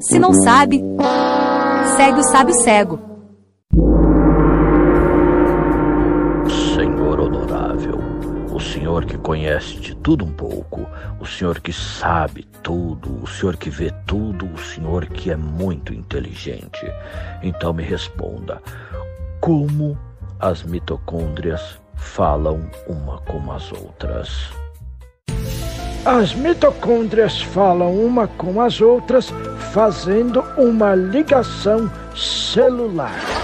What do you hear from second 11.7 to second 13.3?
sabe tudo, o